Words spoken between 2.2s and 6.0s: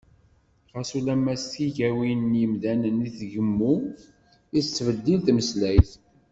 n yimdanen i tgemmu, i tettbeddil tmeslayt.